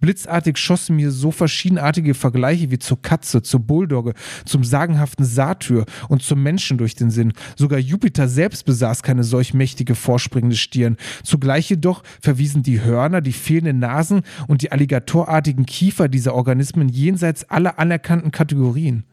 Blitzartig 0.00 0.58
schossen 0.58 0.96
mir 0.96 1.12
so 1.12 1.30
verschiedenartige 1.30 2.14
Vergleiche 2.14 2.70
wie 2.70 2.78
zur 2.78 3.00
Katze, 3.00 3.42
zur 3.42 3.60
Bulldogge, 3.60 4.14
zum 4.44 4.64
sagenhaften 4.64 5.24
Satyr 5.24 5.84
und 6.08 6.22
zum 6.22 6.42
Menschen 6.42 6.78
durch 6.78 6.96
den 6.96 7.10
Sinn. 7.10 7.32
Sogar 7.56 7.78
Jupiter 7.78 8.28
selbst 8.28 8.64
besaß 8.64 9.02
keine 9.02 9.22
solch 9.22 9.54
mächtige 9.54 9.94
vorspringende 9.94 10.56
Stirn. 10.56 10.96
Zugleich 11.22 11.70
jedoch 11.70 12.02
verwiesen 12.20 12.62
die 12.62 12.82
Hörner, 12.82 13.20
die 13.20 13.32
fehlenden 13.32 13.78
Nasen 13.78 14.22
und 14.48 14.62
die 14.62 14.72
alligatorartigen 14.72 15.66
Kiefer 15.66 16.08
dieser 16.08 16.34
Organismen 16.34 16.88
jenseits 16.88 17.44
aller 17.44 17.78
anerkannten 17.78 18.32
Kategorien. 18.32 19.04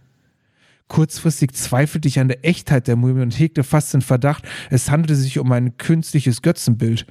Kurzfristig 0.89 1.53
zweifelte 1.53 2.07
ich 2.07 2.19
an 2.19 2.29
der 2.29 2.43
Echtheit 2.43 2.87
der 2.87 2.95
Mumie 2.95 3.21
und 3.21 3.37
hegte 3.37 3.63
fast 3.63 3.93
den 3.93 4.01
Verdacht, 4.01 4.43
es 4.71 4.89
handelte 4.89 5.15
sich 5.15 5.37
um 5.37 5.51
ein 5.51 5.77
künstliches 5.77 6.41
Götzenbild. 6.41 7.05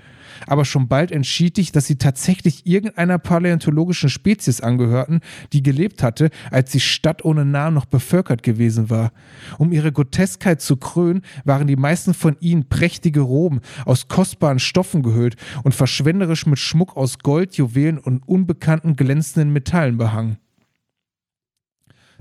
Aber 0.49 0.65
schon 0.65 0.89
bald 0.89 1.13
entschied 1.13 1.59
ich, 1.59 1.71
dass 1.71 1.87
sie 1.87 1.97
tatsächlich 1.97 2.67
irgendeiner 2.67 3.19
paläontologischen 3.19 4.11
Spezies 4.11 4.61
angehörten, 4.61 5.21
die 5.53 5.63
gelebt 5.63 6.03
hatte, 6.03 6.31
als 6.51 6.73
die 6.73 6.81
Stadt 6.81 7.25
ohne 7.25 7.45
Namen 7.45 7.75
noch 7.75 7.87
bevölkert 7.87 8.43
gewesen 8.43 8.91
war. 8.91 9.13
Um 9.59 9.73
ihre 9.73 9.93
Groteskheit 9.93 10.61
zu 10.61 10.77
krönen, 10.77 11.23
waren 11.45 11.69
die 11.69 11.77
meisten 11.77 12.15
von 12.15 12.37
ihnen 12.41 12.69
prächtige 12.69 13.21
Roben 13.21 13.61
aus 13.85 14.09
kostbaren 14.09 14.59
Stoffen 14.59 15.05
gehüllt 15.05 15.37
und 15.63 15.73
verschwenderisch 15.73 16.47
mit 16.47 16.59
Schmuck 16.59 16.97
aus 16.97 17.21
Gold, 17.21 17.55
Juwelen 17.55 17.99
und 17.99 18.27
unbekannten 18.27 18.97
glänzenden 18.97 19.53
Metallen 19.53 19.99
behangen. 19.99 20.39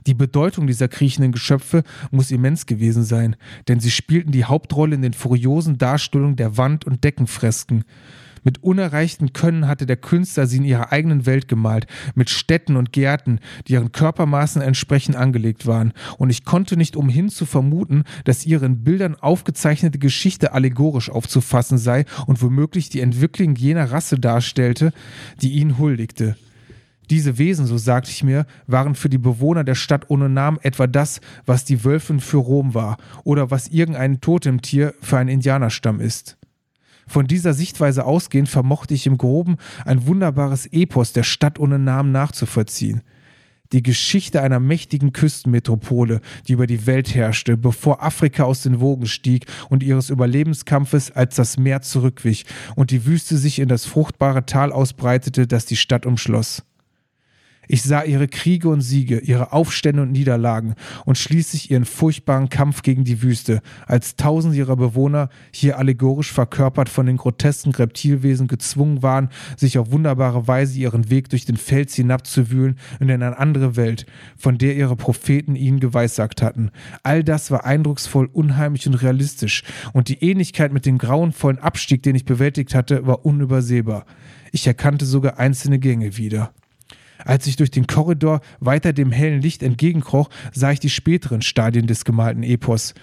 Die 0.07 0.13
Bedeutung 0.13 0.67
dieser 0.67 0.87
kriechenden 0.87 1.33
Geschöpfe 1.33 1.83
muss 2.11 2.31
immens 2.31 2.65
gewesen 2.65 3.03
sein, 3.03 3.35
denn 3.67 3.81
sie 3.81 3.91
spielten 3.91 4.31
die 4.31 4.45
Hauptrolle 4.45 4.95
in 4.95 5.01
den 5.01 5.11
furiosen 5.11 5.77
Darstellungen 5.77 6.37
der 6.37 6.55
Wand- 6.55 6.85
und 6.85 7.03
Deckenfresken. 7.03 7.83
Mit 8.45 8.63
unerreichtem 8.63 9.33
Können 9.33 9.67
hatte 9.67 9.85
der 9.85 9.97
Künstler 9.97 10.47
sie 10.47 10.57
in 10.57 10.63
ihrer 10.63 10.93
eigenen 10.93 11.25
Welt 11.25 11.49
gemalt, 11.49 11.87
mit 12.15 12.29
Städten 12.29 12.77
und 12.77 12.93
Gärten, 12.93 13.41
die 13.67 13.73
ihren 13.73 13.91
Körpermaßen 13.91 14.61
entsprechend 14.61 15.17
angelegt 15.17 15.67
waren, 15.67 15.91
und 16.17 16.29
ich 16.29 16.45
konnte 16.45 16.77
nicht 16.77 16.95
umhin 16.95 17.27
zu 17.27 17.45
vermuten, 17.45 18.05
dass 18.23 18.45
ihre 18.45 18.65
in 18.65 18.85
Bildern 18.85 19.15
aufgezeichnete 19.15 19.99
Geschichte 19.99 20.53
allegorisch 20.53 21.09
aufzufassen 21.09 21.77
sei 21.77 22.05
und 22.27 22.41
womöglich 22.41 22.87
die 22.87 23.01
Entwicklung 23.01 23.55
jener 23.55 23.91
Rasse 23.91 24.17
darstellte, 24.17 24.93
die 25.41 25.51
ihnen 25.51 25.77
huldigte. 25.77 26.37
Diese 27.09 27.37
Wesen, 27.37 27.65
so 27.65 27.77
sagte 27.77 28.11
ich 28.11 28.23
mir, 28.23 28.45
waren 28.67 28.95
für 28.95 29.09
die 29.09 29.17
Bewohner 29.17 29.63
der 29.63 29.75
Stadt 29.75 30.09
ohne 30.09 30.29
Namen 30.29 30.59
etwa 30.61 30.87
das, 30.87 31.21
was 31.45 31.63
die 31.63 31.83
Wölfin 31.83 32.19
für 32.19 32.37
Rom 32.37 32.73
war 32.73 32.97
oder 33.23 33.49
was 33.49 33.69
irgendein 33.69 34.19
Totemtier 34.19 34.93
für 35.01 35.17
einen 35.17 35.29
Indianerstamm 35.29 35.99
ist. 35.99 36.37
Von 37.07 37.25
dieser 37.25 37.53
Sichtweise 37.53 38.05
ausgehend 38.05 38.49
vermochte 38.49 38.93
ich 38.93 39.07
im 39.07 39.17
Groben 39.17 39.55
ein 39.85 40.05
wunderbares 40.07 40.65
Epos 40.65 41.13
der 41.13 41.23
Stadt 41.23 41.57
ohne 41.57 41.79
Namen 41.79 42.11
nachzuvollziehen. 42.11 43.01
Die 43.73 43.83
Geschichte 43.83 44.41
einer 44.41 44.59
mächtigen 44.59 45.13
Küstenmetropole, 45.13 46.21
die 46.47 46.53
über 46.53 46.67
die 46.67 46.85
Welt 46.85 47.15
herrschte, 47.15 47.57
bevor 47.57 48.03
Afrika 48.03 48.43
aus 48.43 48.63
den 48.63 48.79
Wogen 48.79 49.07
stieg 49.07 49.45
und 49.69 49.83
ihres 49.83 50.09
Überlebenskampfes, 50.09 51.11
als 51.11 51.35
das 51.35 51.57
Meer 51.57 51.81
zurückwich 51.81 52.45
und 52.75 52.91
die 52.91 53.05
Wüste 53.05 53.37
sich 53.37 53.59
in 53.59 53.67
das 53.67 53.85
fruchtbare 53.85 54.45
Tal 54.45 54.71
ausbreitete, 54.71 55.47
das 55.47 55.65
die 55.65 55.75
Stadt 55.75 56.05
umschloss. 56.05 56.63
Ich 57.67 57.83
sah 57.83 58.03
ihre 58.03 58.27
Kriege 58.27 58.69
und 58.69 58.81
Siege, 58.81 59.19
ihre 59.19 59.51
Aufstände 59.51 60.01
und 60.01 60.11
Niederlagen 60.11 60.75
und 61.05 61.17
schließlich 61.17 61.69
ihren 61.69 61.85
furchtbaren 61.85 62.49
Kampf 62.49 62.81
gegen 62.81 63.03
die 63.03 63.21
Wüste, 63.21 63.61
als 63.85 64.15
tausende 64.15 64.57
ihrer 64.57 64.77
Bewohner, 64.77 65.29
hier 65.51 65.77
allegorisch 65.77 66.31
verkörpert 66.31 66.89
von 66.89 67.05
den 67.05 67.17
grotesken 67.17 67.73
Reptilwesen, 67.73 68.47
gezwungen 68.47 69.03
waren, 69.03 69.29
sich 69.57 69.77
auf 69.77 69.91
wunderbare 69.91 70.47
Weise 70.47 70.79
ihren 70.79 71.09
Weg 71.09 71.29
durch 71.29 71.45
den 71.45 71.57
Fels 71.57 71.95
hinabzuwühlen 71.95 72.77
und 72.99 73.09
in 73.09 73.21
eine 73.21 73.37
andere 73.37 73.75
Welt, 73.75 74.05
von 74.37 74.57
der 74.57 74.75
ihre 74.75 74.95
Propheten 74.95 75.55
ihnen 75.55 75.79
geweissagt 75.79 76.41
hatten. 76.41 76.71
All 77.03 77.23
das 77.23 77.51
war 77.51 77.65
eindrucksvoll, 77.65 78.29
unheimlich 78.31 78.87
und 78.87 78.95
realistisch, 78.95 79.63
und 79.93 80.07
die 80.07 80.23
Ähnlichkeit 80.23 80.71
mit 80.71 80.85
dem 80.85 80.97
grauenvollen 80.97 81.59
Abstieg, 81.59 82.03
den 82.03 82.15
ich 82.15 82.25
bewältigt 82.25 82.75
hatte, 82.75 83.05
war 83.05 83.25
unübersehbar. 83.25 84.05
Ich 84.51 84.67
erkannte 84.67 85.05
sogar 85.05 85.37
einzelne 85.39 85.79
Gänge 85.79 86.17
wieder. 86.17 86.53
Als 87.25 87.47
ich 87.47 87.55
durch 87.55 87.71
den 87.71 87.87
Korridor 87.87 88.41
weiter 88.59 88.93
dem 88.93 89.11
hellen 89.11 89.41
Licht 89.41 89.63
entgegenkroch, 89.63 90.29
sah 90.53 90.71
ich 90.71 90.79
die 90.79 90.89
späteren 90.89 91.41
Stadien 91.41 91.87
des 91.87 92.05
gemalten 92.05 92.43
Epos. 92.43 92.93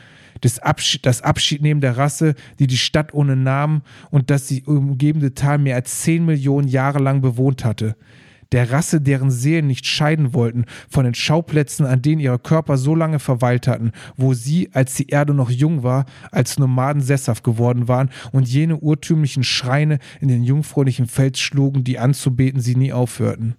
Das, 0.41 0.59
Abschied, 0.59 1.07
das 1.07 1.23
Abschiednehmen 1.23 1.81
der 1.81 1.97
Rasse, 1.97 2.35
die 2.59 2.67
die 2.67 2.79
Stadt 2.79 3.15
ohne 3.15 3.37
Namen 3.37 3.83
und 4.11 4.31
das 4.31 4.49
sie 4.49 4.63
umgebende 4.65 5.35
Tal 5.35 5.59
mehr 5.59 5.77
als 5.77 6.01
zehn 6.03 6.25
Millionen 6.25 6.69
Jahre 6.69 6.99
lang 6.99 7.21
bewohnt 7.21 7.65
hatte. 7.65 7.97
Der 8.53 8.71
Rasse, 8.71 9.01
deren 9.01 9.31
Seelen 9.31 9.67
nicht 9.67 9.87
scheiden 9.87 10.33
wollten 10.33 10.67
von 10.89 11.05
den 11.05 11.15
Schauplätzen, 11.15 11.87
an 11.87 12.03
denen 12.03 12.21
ihre 12.21 12.39
Körper 12.39 12.77
so 12.77 12.95
lange 12.95 13.19
verweilt 13.19 13.67
hatten, 13.67 13.91
wo 14.17 14.35
sie, 14.35 14.71
als 14.73 14.95
die 14.95 15.09
Erde 15.09 15.35
noch 15.35 15.51
jung 15.51 15.83
war, 15.83 16.05
als 16.31 16.59
Nomaden 16.59 17.03
sesshaft 17.03 17.43
geworden 17.43 17.89
waren 17.89 18.11
und 18.33 18.49
jene 18.49 18.77
urtümlichen 18.77 19.43
Schreine 19.43 19.99
in 20.21 20.29
den 20.29 20.45
jungfräulichen 20.45 21.07
Fels 21.07 21.41
schlugen, 21.41 21.83
die 21.83 21.99
anzubeten 21.99 22.61
sie 22.61 22.77
nie 22.77 22.93
aufhörten. 22.93 23.57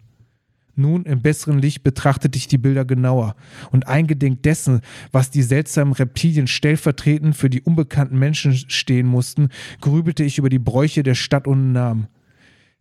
Nun 0.75 1.03
im 1.03 1.22
besseren 1.22 1.60
Licht 1.60 1.84
betrachtete 1.84 2.38
ich 2.38 2.48
die 2.48 2.58
Bilder 2.58 2.84
genauer 2.84 3.36
und 3.72 3.88
eingedenk 3.88 4.44
dessen, 4.44 4.82
was 5.12 5.29
die 5.29 5.41
seltsamen 5.44 5.94
Reptilien 5.94 6.48
stellvertretend 6.48 7.36
für 7.36 7.50
die 7.50 7.62
unbekannten 7.62 8.20
Menschen 8.20 8.53
stehen 8.53 9.08
mussten, 9.08 9.50
grübelte 9.79 10.24
ich 10.24 10.38
über 10.38 10.50
die 10.50 10.60
Bräuche 10.60 11.03
der 11.03 11.15
Stadt 11.15 11.48
ohne 11.48 11.63
Namen. 11.63 12.08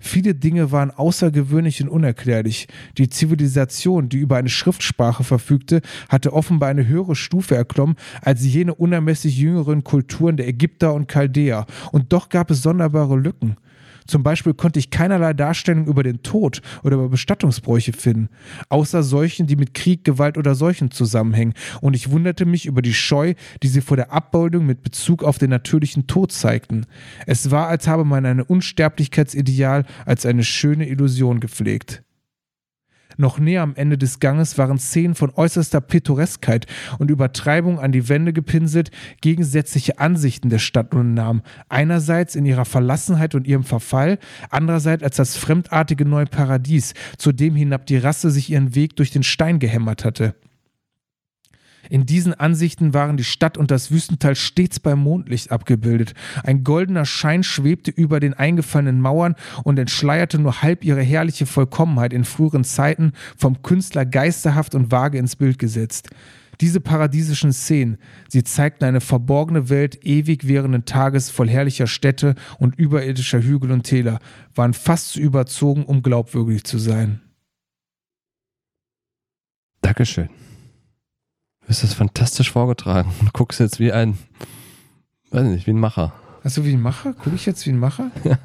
Viele 0.00 0.34
Dinge 0.34 0.72
waren 0.72 0.90
außergewöhnlich 0.90 1.82
und 1.82 1.88
unerklärlich. 1.88 2.66
Die 2.98 3.08
Zivilisation, 3.08 4.08
die 4.08 4.18
über 4.18 4.36
eine 4.36 4.48
Schriftsprache 4.48 5.24
verfügte, 5.24 5.80
hatte 6.08 6.32
offenbar 6.32 6.68
eine 6.68 6.86
höhere 6.86 7.14
Stufe 7.14 7.54
erklommen 7.54 7.96
als 8.20 8.44
jene 8.44 8.74
unermesslich 8.74 9.38
jüngeren 9.38 9.84
Kulturen 9.84 10.36
der 10.36 10.48
Ägypter 10.48 10.92
und 10.94 11.08
Chaldäer. 11.08 11.64
Und 11.92 12.12
doch 12.12 12.28
gab 12.28 12.50
es 12.50 12.62
sonderbare 12.62 13.16
Lücken. 13.16 13.56
Zum 14.06 14.22
Beispiel 14.22 14.54
konnte 14.54 14.78
ich 14.78 14.90
keinerlei 14.90 15.32
Darstellung 15.32 15.86
über 15.86 16.02
den 16.02 16.22
Tod 16.22 16.60
oder 16.82 16.96
über 16.96 17.08
Bestattungsbräuche 17.08 17.92
finden, 17.92 18.28
außer 18.68 19.02
solchen, 19.02 19.46
die 19.46 19.56
mit 19.56 19.74
Krieg, 19.74 20.04
Gewalt 20.04 20.38
oder 20.38 20.54
Seuchen 20.54 20.90
zusammenhängen, 20.90 21.54
und 21.80 21.94
ich 21.94 22.10
wunderte 22.10 22.46
mich 22.46 22.66
über 22.66 22.82
die 22.82 22.94
Scheu, 22.94 23.34
die 23.62 23.68
sie 23.68 23.80
vor 23.80 23.96
der 23.96 24.12
Abbeutung 24.12 24.66
mit 24.66 24.82
Bezug 24.82 25.22
auf 25.22 25.38
den 25.38 25.50
natürlichen 25.50 26.06
Tod 26.06 26.32
zeigten. 26.32 26.86
Es 27.26 27.50
war, 27.50 27.68
als 27.68 27.86
habe 27.88 28.04
man 28.04 28.26
ein 28.26 28.40
Unsterblichkeitsideal 28.40 29.84
als 30.04 30.26
eine 30.26 30.44
schöne 30.44 30.88
Illusion 30.88 31.40
gepflegt. 31.40 32.02
Noch 33.16 33.38
näher 33.38 33.62
am 33.62 33.74
Ende 33.76 33.98
des 33.98 34.20
Ganges 34.20 34.58
waren 34.58 34.78
Szenen 34.78 35.14
von 35.14 35.32
äußerster 35.34 35.80
Pittoreskheit 35.80 36.66
und 36.98 37.10
Übertreibung 37.10 37.78
an 37.78 37.92
die 37.92 38.08
Wände 38.08 38.32
gepinselt, 38.32 38.90
gegensätzliche 39.20 39.98
Ansichten 39.98 40.50
der 40.50 40.58
Stadt 40.58 40.94
und 40.94 41.14
Namen. 41.14 41.42
Einerseits 41.68 42.34
in 42.34 42.46
ihrer 42.46 42.64
Verlassenheit 42.64 43.34
und 43.34 43.46
ihrem 43.46 43.64
Verfall, 43.64 44.18
andererseits 44.50 45.02
als 45.02 45.16
das 45.16 45.36
fremdartige 45.36 46.04
neue 46.04 46.26
Paradies, 46.26 46.94
zu 47.18 47.32
dem 47.32 47.54
hinab 47.54 47.86
die 47.86 47.98
Rasse 47.98 48.30
sich 48.30 48.50
ihren 48.50 48.74
Weg 48.74 48.96
durch 48.96 49.10
den 49.10 49.22
Stein 49.22 49.58
gehämmert 49.58 50.04
hatte. 50.04 50.34
In 51.94 52.06
diesen 52.06 52.34
Ansichten 52.34 52.92
waren 52.92 53.16
die 53.16 53.22
Stadt 53.22 53.56
und 53.56 53.70
das 53.70 53.92
Wüstental 53.92 54.34
stets 54.34 54.80
beim 54.80 54.98
Mondlicht 54.98 55.52
abgebildet. 55.52 56.14
Ein 56.42 56.64
goldener 56.64 57.04
Schein 57.04 57.44
schwebte 57.44 57.92
über 57.92 58.18
den 58.18 58.34
eingefallenen 58.34 59.00
Mauern 59.00 59.36
und 59.62 59.78
entschleierte 59.78 60.40
nur 60.40 60.62
halb 60.62 60.84
ihre 60.84 61.02
herrliche 61.02 61.46
Vollkommenheit 61.46 62.12
in 62.12 62.24
früheren 62.24 62.64
Zeiten 62.64 63.12
vom 63.36 63.62
Künstler 63.62 64.04
geisterhaft 64.04 64.74
und 64.74 64.90
vage 64.90 65.18
ins 65.18 65.36
Bild 65.36 65.60
gesetzt. 65.60 66.10
Diese 66.60 66.80
paradiesischen 66.80 67.52
Szenen, 67.52 67.98
sie 68.28 68.42
zeigten 68.42 68.86
eine 68.86 69.00
verborgene 69.00 69.68
Welt 69.68 70.04
ewig 70.04 70.48
währenden 70.48 70.86
Tages 70.86 71.30
voll 71.30 71.48
herrlicher 71.48 71.86
Städte 71.86 72.34
und 72.58 72.74
überirdischer 72.74 73.40
Hügel 73.40 73.70
und 73.70 73.84
Täler, 73.84 74.18
waren 74.56 74.74
fast 74.74 75.12
zu 75.12 75.20
überzogen, 75.20 75.84
um 75.84 76.02
glaubwürdig 76.02 76.64
zu 76.64 76.78
sein. 76.78 77.20
Dankeschön. 79.80 80.28
Du 81.64 81.70
hast 81.70 81.82
das 81.82 81.94
fantastisch 81.94 82.52
vorgetragen. 82.52 83.10
Du 83.20 83.26
guckst 83.32 83.60
jetzt 83.60 83.80
wie 83.80 83.92
ein, 83.92 84.18
weiß 85.30 85.44
nicht, 85.44 85.66
wie 85.66 85.72
ein 85.72 85.80
Macher. 85.80 86.12
Achso, 86.42 86.64
wie 86.64 86.74
ein 86.74 86.80
Macher? 86.80 87.14
Gucke 87.14 87.36
ich 87.36 87.46
jetzt 87.46 87.66
wie 87.66 87.70
ein 87.70 87.78
Macher? 87.78 88.10
Ja. 88.24 88.38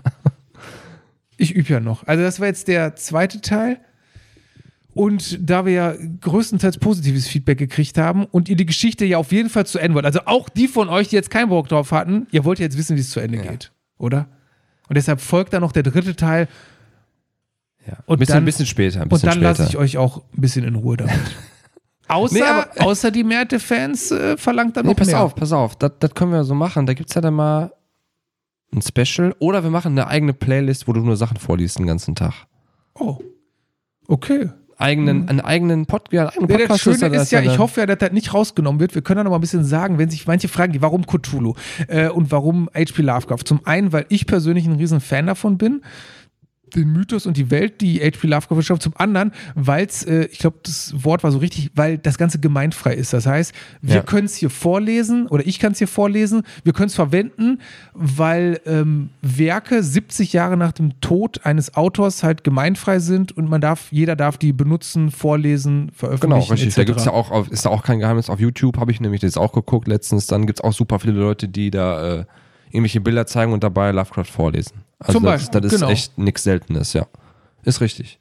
Ich 1.42 1.56
übe 1.56 1.70
ja 1.70 1.80
noch. 1.80 2.06
Also 2.06 2.22
das 2.22 2.42
war 2.42 2.48
jetzt 2.48 2.68
der 2.68 2.98
zweite 2.98 3.40
Teil. 3.40 3.80
Und 4.94 5.40
da 5.50 5.66
wir 5.66 5.72
ja 5.72 5.94
größtenteils 6.20 6.80
positives 6.80 7.30
Feedback 7.30 7.58
gekriegt 7.58 7.98
haben 7.98 8.26
und 8.26 8.50
ihr 8.50 8.58
die 8.58 8.66
Geschichte 8.66 9.06
ja 9.06 9.20
auf 9.20 9.32
jeden 9.32 9.50
Fall 9.50 9.66
zu 9.66 9.80
Ende 9.80 9.96
wollt, 9.96 10.06
also 10.06 10.20
auch 10.26 10.50
die 10.50 10.68
von 10.68 10.90
euch, 10.90 11.08
die 11.08 11.16
jetzt 11.16 11.30
keinen 11.30 11.48
Bock 11.48 11.70
drauf 11.70 11.94
hatten, 11.94 12.28
ihr 12.32 12.44
wollt 12.44 12.60
jetzt 12.60 12.78
wissen, 12.78 12.98
wie 12.98 13.00
es 13.00 13.12
zu 13.12 13.22
Ende 13.22 13.38
ja. 13.38 13.52
geht, 13.52 13.72
oder? 13.98 14.28
Und 14.90 14.98
deshalb 14.98 15.22
folgt 15.22 15.54
dann 15.54 15.62
noch 15.62 15.72
der 15.72 15.84
dritte 15.84 16.18
Teil. 16.18 16.50
Ja. 17.88 18.00
Und 18.06 18.18
ein 18.18 18.20
bisschen, 18.20 18.34
dann, 18.34 18.44
ein 18.44 18.46
bisschen 18.46 18.66
später. 18.66 19.02
Ein 19.02 19.08
bisschen 19.08 19.30
und 19.30 19.36
dann 19.36 19.44
lasse 19.44 19.64
ich 19.64 19.78
euch 19.78 19.98
auch 19.98 20.24
ein 20.36 20.42
bisschen 20.42 20.66
in 20.66 20.76
Ruhe 20.76 20.98
damit. 20.98 21.16
Außer, 22.10 22.68
nee, 22.76 22.82
außer 22.82 23.12
die 23.12 23.24
Märte-Fans 23.24 24.12
äh, 24.12 24.36
verlangt 24.36 24.76
dann 24.76 24.86
nee, 24.86 24.92
noch 24.92 24.98
pass 24.98 25.08
mehr. 25.08 25.22
auf, 25.22 25.36
pass 25.36 25.52
auf, 25.52 25.76
das, 25.76 25.92
das 26.00 26.14
können 26.16 26.32
wir 26.32 26.44
so 26.44 26.56
machen. 26.56 26.86
Da 26.86 26.94
gibt 26.94 27.10
es 27.10 27.16
ja 27.16 27.22
dann 27.22 27.36
mal 27.36 27.72
ein 28.74 28.82
Special 28.82 29.36
oder 29.40 29.64
wir 29.64 29.70
machen 29.70 29.92
eine 29.92 30.08
eigene 30.08 30.34
Playlist, 30.34 30.88
wo 30.88 30.94
du 30.94 31.02
nur 31.02 31.18
Sachen 31.18 31.38
vorliest 31.38 31.78
den 31.80 31.88
ganzen 31.88 32.16
Tag. 32.16 32.34
Oh. 32.96 33.20
Okay. 34.08 34.50
Eigenen, 34.78 35.28
einen 35.28 35.42
eigenen, 35.42 35.86
Pod 35.86 36.12
ja, 36.12 36.30
einen 36.30 36.30
eigenen 36.30 36.50
Ja, 36.50 36.58
Podcast. 36.58 36.88
das 36.88 37.00
Schöne 37.00 37.12
das 37.12 37.24
ist 37.24 37.32
ja, 37.32 37.42
ich 37.42 37.60
hoffe 37.60 37.82
ja, 37.82 37.86
dass 37.86 37.98
das 37.98 38.12
nicht 38.12 38.34
rausgenommen 38.34 38.80
wird. 38.80 38.96
Wir 38.96 39.02
können 39.02 39.18
ja 39.18 39.24
noch 39.26 39.32
mal 39.32 39.38
ein 39.38 39.42
bisschen 39.42 39.66
sagen, 39.66 39.98
wenn 39.98 40.10
sich 40.10 40.26
manche 40.26 40.48
fragen, 40.48 40.74
warum 40.82 41.06
Cthulhu 41.06 41.54
äh, 41.88 42.08
und 42.08 42.32
warum 42.32 42.70
H.P. 42.74 43.02
Lovecraft. 43.02 43.44
Zum 43.44 43.66
einen, 43.66 43.92
weil 43.92 44.06
ich 44.08 44.26
persönlich 44.26 44.66
ein 44.66 44.78
riesen 44.78 45.02
Fan 45.02 45.28
davon 45.28 45.58
bin, 45.58 45.82
den 46.76 46.92
Mythos 46.92 47.26
und 47.26 47.38
die 47.38 47.52
Welt, 47.52 47.82
die 47.82 48.00
H.P. 48.00 48.28
Lovecraft 48.28 48.62
schafft. 48.64 48.82
Zum 48.82 48.94
anderen, 48.98 49.32
weil 49.56 49.86
es, 49.86 50.04
äh, 50.04 50.26
ich 50.32 50.40
glaube, 50.40 50.58
das 50.64 50.94
Wort 51.04 51.24
war 51.24 51.32
so 51.32 51.38
richtig, 51.40 51.72
weil 51.76 51.98
das 51.98 52.18
Ganze 52.18 52.40
gemeinfrei 52.40 52.94
ist. 52.94 53.14
Das 53.14 53.26
heißt, 53.26 53.54
wir 53.82 53.96
Ja. 53.96 54.02
können 54.02 54.26
es 54.26 54.36
hier 54.36 54.50
vorlesen 54.50 55.28
oder 55.28 55.46
ich 55.46 55.60
kann 55.60 55.72
es 55.74 55.78
hier 55.78 55.88
vorlesen. 55.88 56.44
Wir 56.64 56.74
können 56.74 56.88
es 56.88 56.96
verwenden, 56.96 57.60
weil 57.94 58.60
ähm, 58.66 59.10
Werke 59.22 59.84
70 59.84 60.34
Jahre 60.34 60.58
nach 60.58 60.72
dem 60.72 61.00
Tod 61.02 61.46
eines 61.46 61.76
Autors 61.76 62.24
halt 62.24 62.44
gemeinfrei 62.44 63.00
sind 63.00 63.36
und 63.36 63.50
man 63.50 63.62
darf, 63.62 63.88
jeder 63.92 64.16
darf 64.16 64.38
die 64.38 64.54
benutzen, 64.54 65.12
vorlesen, 65.12 65.92
veröffentlichen. 65.94 66.40
Genau, 66.40 66.52
richtig. 66.52 66.76
Da 66.76 66.82
etc. 66.82 66.88
gibt's 66.88 67.06
ja 67.06 67.12
auch, 67.12 67.32
auf, 67.32 67.50
ist 67.52 67.66
da 67.66 67.70
auch 67.70 67.84
kein 67.84 68.00
Geheimnis. 68.00 68.30
Auf 68.30 68.40
YouTube 68.40 68.78
habe 68.78 68.92
ich 68.92 69.02
nämlich 69.02 69.22
das 69.22 69.38
auch 69.38 69.52
geguckt 69.54 69.88
letztens. 69.88 70.28
Dann 70.28 70.46
gibt 70.46 70.60
es 70.60 70.64
auch 70.64 70.74
super 70.74 71.00
viele 71.00 71.14
Leute, 71.14 71.48
die 71.48 71.72
da 71.72 72.20
äh, 72.20 72.26
irgendwelche 72.72 73.02
Bilder 73.02 73.26
zeigen 73.26 73.54
und 73.54 73.64
dabei 73.64 73.92
Lovecraft 73.92 74.26
vorlesen. 74.26 74.74
Also 75.00 75.14
Zum 75.14 75.24
das, 75.24 75.34
Beispiel, 75.34 75.62
das 75.62 75.74
ist 75.74 75.80
genau. 75.80 75.92
echt 75.92 76.18
nichts 76.18 76.44
Seltenes, 76.44 76.94
ja. 76.94 77.08
Ist 77.64 77.82
richtig. 77.82 78.20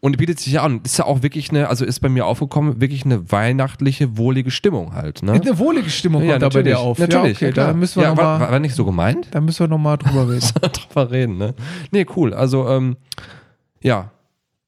Und 0.00 0.16
bietet 0.16 0.40
sich 0.40 0.52
ja 0.54 0.62
an. 0.62 0.80
Ist 0.82 0.98
ja 0.98 1.04
auch 1.04 1.22
wirklich 1.22 1.50
eine, 1.50 1.68
also 1.68 1.84
ist 1.84 2.00
bei 2.00 2.08
mir 2.08 2.26
aufgekommen, 2.26 2.80
wirklich 2.80 3.04
eine 3.04 3.30
weihnachtliche, 3.30 4.16
wohlige 4.16 4.50
Stimmung 4.50 4.94
halt. 4.94 5.22
Ne? 5.22 5.32
Eine 5.32 5.58
wohlige 5.58 5.90
Stimmung 5.90 6.26
kommt 6.26 6.42
da 6.42 6.48
bei 6.48 6.62
dir 6.64 6.80
auf. 6.80 6.98
Natürlich, 6.98 7.40
ja, 7.40 7.48
okay, 7.48 7.56
ja, 7.56 7.66
da 7.66 7.72
müssen 7.72 8.00
wir 8.00 8.04
ja, 8.04 8.10
noch 8.10 8.16
war, 8.16 8.38
mal, 8.40 8.50
war 8.50 8.58
nicht 8.58 8.74
so 8.74 8.84
gemeint? 8.84 9.28
da 9.30 9.40
müssen 9.40 9.60
wir 9.60 9.68
noch 9.68 9.78
mal 9.78 9.96
drüber 9.96 10.28
reden. 10.30 10.48
drüber 10.72 11.10
reden, 11.10 11.38
ne? 11.38 11.54
Nee, 11.92 12.04
cool. 12.16 12.34
Also, 12.34 12.68
ähm, 12.68 12.96
ja, 13.80 14.10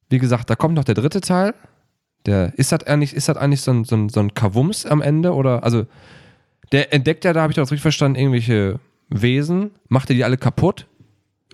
wie 0.08 0.18
gesagt, 0.18 0.50
da 0.50 0.54
kommt 0.54 0.74
noch 0.74 0.84
der 0.84 0.94
dritte 0.94 1.20
Teil. 1.20 1.54
Der, 2.26 2.56
ist 2.56 2.70
das 2.70 2.84
eigentlich, 2.84 3.12
ist 3.12 3.28
das 3.28 3.36
eigentlich 3.36 3.60
so 3.60 3.72
ein, 3.72 3.84
so 3.84 3.96
ein, 3.96 4.08
so 4.08 4.20
ein 4.20 4.34
Kavums 4.34 4.86
am 4.86 5.02
Ende? 5.02 5.34
Oder, 5.34 5.64
also, 5.64 5.86
der 6.70 6.92
entdeckt 6.92 7.24
ja, 7.24 7.32
da 7.32 7.42
habe 7.42 7.50
ich 7.50 7.56
das 7.56 7.72
richtig 7.72 7.82
verstanden, 7.82 8.18
irgendwelche 8.18 8.78
Wesen, 9.08 9.72
macht 9.88 10.10
er 10.10 10.14
die 10.14 10.22
alle 10.22 10.36
kaputt? 10.36 10.86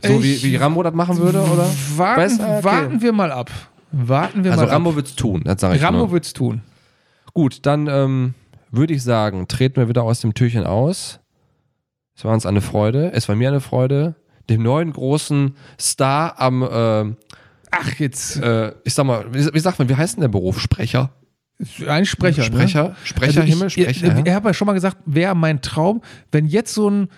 So 0.02 0.22
wie, 0.22 0.34
Ich- 0.34 0.44
wie 0.44 0.56
Rambo 0.56 0.82
das 0.82 0.94
machen 0.94 1.18
würde, 1.18 1.40
oder? 1.42 1.66
Warten, 1.96 2.20
Weißt 2.20 2.40
du, 2.40 2.44
okay. 2.44 2.64
warten 2.64 3.02
wir 3.02 3.12
mal 3.12 3.32
ab. 3.32 3.50
Warten 3.92 4.44
wir 4.44 4.52
Also, 4.52 4.64
mal 4.64 4.70
Rambo 4.70 4.90
ab. 4.90 4.96
wird's 4.96 5.14
tun, 5.16 5.42
das 5.44 5.60
sage 5.60 5.76
ich 5.76 5.82
Rambo 5.82 5.98
nur. 6.00 6.12
wird's 6.12 6.32
tun. 6.32 6.62
Gut, 7.34 7.66
dann 7.66 7.86
ähm, 7.88 8.34
würde 8.70 8.94
ich 8.94 9.02
sagen, 9.02 9.48
treten 9.48 9.76
wir 9.76 9.88
wieder 9.88 10.02
aus 10.02 10.20
dem 10.20 10.34
Türchen 10.34 10.64
aus. 10.64 11.20
Es 12.16 12.24
war 12.24 12.32
uns 12.32 12.46
eine 12.46 12.60
Freude. 12.60 13.12
Es 13.12 13.28
war 13.28 13.34
mir 13.36 13.48
eine 13.48 13.60
Freude, 13.60 14.14
dem 14.48 14.62
neuen 14.62 14.92
großen 14.92 15.56
Star 15.80 16.38
am 16.40 16.66
ähm, 16.70 17.16
Ach, 17.72 17.94
jetzt 18.00 18.36
äh, 18.42 18.72
ich 18.84 18.94
sag 18.94 19.04
mal, 19.06 19.26
wie, 19.32 19.52
wie 19.54 19.60
sagt 19.60 19.78
man, 19.78 19.88
wie 19.88 19.94
heißt 19.94 20.16
denn 20.16 20.22
der 20.22 20.28
Beruf? 20.28 20.60
Sprecher? 20.60 21.10
ein 21.86 22.04
Sprecher. 22.06 22.42
Sprecher? 22.42 22.82
Ne? 22.88 22.96
Sprecher, 23.04 23.40
Also 23.40 23.42
Himmel, 23.42 23.66
ich, 23.68 23.72
Sprecher. 23.74 23.90
Ich, 23.90 24.02
ja. 24.02 24.22
ich 24.24 24.32
habe 24.32 24.48
ja 24.48 24.54
schon 24.54 24.66
mal 24.66 24.72
gesagt, 24.72 24.96
wäre 25.04 25.34
mein 25.36 25.60
Traum, 25.62 26.00
wenn 26.32 26.46
jetzt 26.46 26.72
so 26.74 26.88
ein 26.90 27.08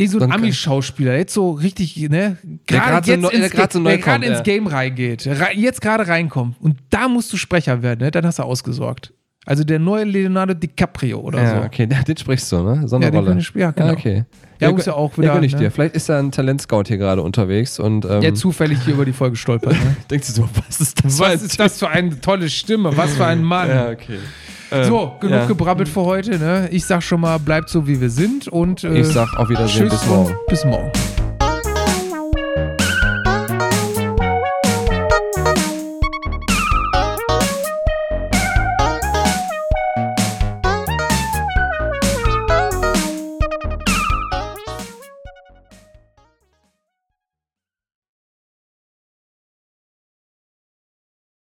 irgend 0.00 0.12
so 0.12 0.20
ein 0.20 0.32
Ami-Schauspieler 0.32 1.16
jetzt 1.16 1.34
so 1.34 1.50
richtig, 1.52 1.96
ne, 2.08 2.36
gerade 2.66 3.06
so 3.06 3.12
ins, 3.12 3.50
der 3.52 3.68
so 3.70 3.82
der 3.84 3.98
gerade 3.98 4.02
kommt, 4.02 4.24
ins 4.24 4.38
ja. 4.38 4.42
Game 4.42 4.66
reingeht, 4.66 5.26
rei- 5.26 5.54
jetzt 5.54 5.80
gerade 5.80 6.06
reinkommt 6.08 6.56
und 6.60 6.78
da 6.90 7.08
musst 7.08 7.32
du 7.32 7.36
Sprecher 7.36 7.82
werden, 7.82 8.00
ne, 8.00 8.10
dann 8.10 8.26
hast 8.26 8.38
du 8.38 8.42
ausgesorgt. 8.42 9.12
Also 9.46 9.64
der 9.64 9.78
neue 9.78 10.04
Leonardo 10.04 10.52
DiCaprio 10.52 11.18
oder 11.18 11.42
ja, 11.42 11.60
so. 11.60 11.66
okay, 11.66 11.86
den, 11.88 12.04
den 12.04 12.16
sprichst 12.16 12.52
du, 12.52 12.62
ne? 12.62 12.86
So 12.86 12.96
eine 12.96 13.06
Ja, 13.06 13.10
den 13.10 13.38
ja, 13.54 13.70
genau. 13.70 13.86
Ja, 13.86 13.92
okay. 13.92 14.24
Der 14.60 14.72
muss 14.72 14.84
ja 14.84 14.92
auch 14.92 15.16
wieder, 15.16 15.34
Ja, 15.34 15.42
ich 15.42 15.54
ne? 15.54 15.58
dir. 15.60 15.70
Vielleicht 15.70 15.94
ist 15.96 16.10
da 16.10 16.18
ein 16.18 16.30
Talentscout 16.30 16.82
hier 16.86 16.98
gerade 16.98 17.22
unterwegs 17.22 17.78
und 17.78 18.04
ähm, 18.04 18.20
Der 18.20 18.34
zufällig 18.34 18.78
hier 18.84 18.92
über 18.92 19.06
die 19.06 19.14
Folge 19.14 19.36
stolpert. 19.36 19.72
Ne? 19.72 19.96
denkt 20.10 20.26
sich 20.26 20.34
so, 20.34 20.46
was 20.68 20.80
ist 20.82 21.02
das? 21.02 21.18
Was 21.18 21.42
ist 21.42 21.58
das 21.58 21.78
für 21.78 21.88
eine 21.88 22.20
tolle 22.20 22.50
Stimme? 22.50 22.94
Was 22.94 23.14
für 23.14 23.24
ein 23.24 23.42
Mann. 23.42 23.70
Ja, 23.70 23.88
okay. 23.88 24.18
Ähm, 24.72 24.84
So, 24.84 25.12
genug 25.20 25.38
ja. 25.38 25.46
gebrabbelt 25.46 25.88
für 25.88 26.02
heute. 26.02 26.38
Ne? 26.38 26.68
Ich 26.70 26.84
sag 26.86 27.02
schon 27.02 27.20
mal, 27.20 27.38
bleibt 27.38 27.68
so 27.70 27.86
wie 27.86 28.00
wir 28.00 28.10
sind 28.10 28.48
und 28.48 28.84
äh, 28.84 29.00
Ich 29.00 29.06
sag 29.08 29.28
auf 29.36 29.48
Wiedersehen, 29.48 29.88
bis 29.88 30.06
morgen. 30.06 30.34
bis 30.48 30.64
morgen. 30.64 30.90